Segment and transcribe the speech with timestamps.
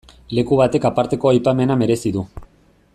[0.37, 2.25] Leku batek aparteko aipamena merezi du.